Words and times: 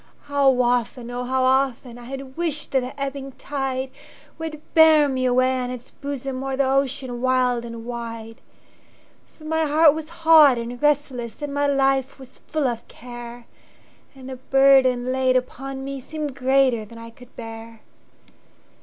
How 0.23 0.59
often, 0.63 1.11
oh 1.11 1.25
how 1.25 1.43
often,I 1.43 2.05
had 2.05 2.35
wished 2.35 2.71
that 2.71 2.79
the 2.79 2.99
ebbing 2.99 3.33
tideWould 3.33 4.59
bear 4.73 5.07
me 5.07 5.25
away 5.25 5.55
on 5.59 5.69
its 5.69 5.91
bosomO'er 5.91 6.57
the 6.57 6.67
ocean 6.67 7.21
wild 7.21 7.63
and 7.63 7.85
wide! 7.85 8.41
For 9.27 9.43
my 9.43 9.65
heart 9.67 9.93
was 9.93 10.09
hot 10.25 10.57
and 10.57 10.81
restless, 10.81 11.39
And 11.43 11.53
my 11.53 11.67
life 11.67 12.17
was 12.17 12.39
full 12.39 12.65
of 12.67 12.87
care, 12.87 13.45
And 14.15 14.27
the 14.27 14.37
burden 14.37 15.11
laid 15.11 15.35
upon 15.37 15.85
meSeemed 15.85 16.33
greater 16.33 16.83
than 16.83 16.97
I 16.97 17.11
could 17.11 17.35
bear. 17.35 17.81